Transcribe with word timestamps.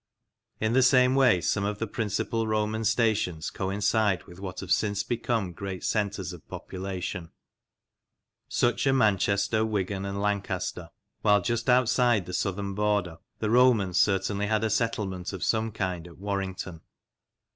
In 0.59 0.73
the 0.73 0.81
same 0.81 1.13
way 1.13 1.41
some 1.41 1.63
of 1.63 1.77
the 1.77 1.85
principal 1.85 2.47
Roman 2.47 2.83
stations 2.85 3.51
THE 3.51 3.59
ROMANS 3.59 3.93
IN 3.93 3.99
LANCASHIRE 3.99 4.17
31 4.21 4.23
coincide 4.23 4.27
with 4.27 4.39
what 4.43 4.59
have 4.61 4.71
since 4.71 5.03
become 5.03 5.53
great 5.53 5.83
centres 5.83 6.33
of 6.33 6.47
population. 6.47 7.29
Such 8.47 8.87
are 8.87 8.93
Manchester, 8.93 9.63
Wigan, 9.63 10.03
and 10.05 10.19
Lancaster, 10.19 10.89
while 11.21 11.39
just 11.43 11.69
outside 11.69 12.25
the 12.25 12.33
southern 12.33 12.73
border 12.73 13.19
the 13.37 13.51
Romans 13.51 13.99
certainly 13.99 14.47
had 14.47 14.63
a 14.63 14.71
settlement 14.71 15.33
of 15.33 15.43
some 15.43 15.71
kind 15.71 16.07
at 16.07 16.17
Warrington. 16.17 16.81